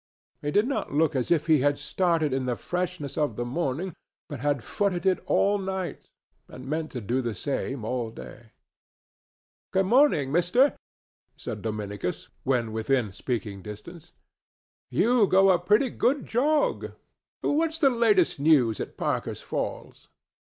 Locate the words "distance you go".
13.61-15.51